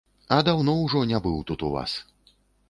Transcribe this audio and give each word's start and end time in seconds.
А 0.37 0.37
даўно 0.47 0.73
ўжо 0.85 1.01
не 1.11 1.19
быў 1.27 1.37
тут 1.53 1.67
у 1.69 1.71
вас. 1.77 1.95